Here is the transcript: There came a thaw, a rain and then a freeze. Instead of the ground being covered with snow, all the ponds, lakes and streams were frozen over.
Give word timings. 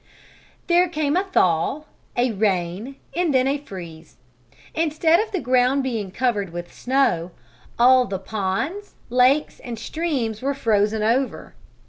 There 0.65 0.89
came 0.89 1.15
a 1.15 1.25
thaw, 1.25 1.83
a 2.17 2.31
rain 2.31 2.95
and 3.15 3.31
then 3.35 3.45
a 3.47 3.59
freeze. 3.59 4.15
Instead 4.73 5.19
of 5.19 5.31
the 5.31 5.39
ground 5.39 5.83
being 5.83 6.09
covered 6.09 6.51
with 6.51 6.73
snow, 6.73 7.29
all 7.77 8.05
the 8.05 8.17
ponds, 8.17 8.95
lakes 9.11 9.59
and 9.59 9.77
streams 9.77 10.41
were 10.41 10.55
frozen 10.55 11.03
over. 11.03 11.53